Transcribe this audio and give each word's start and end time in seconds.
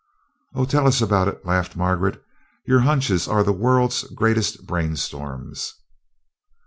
"Oh, 0.55 0.65
tell 0.65 0.87
us 0.87 0.99
about 0.99 1.27
it!" 1.27 1.45
laughed 1.45 1.75
Margaret. 1.75 2.19
"Your 2.65 2.79
hunches 2.79 3.27
are 3.27 3.43
the 3.43 3.53
world's 3.53 4.01
greatest 4.05 4.65
brainstorms!" 4.65 5.75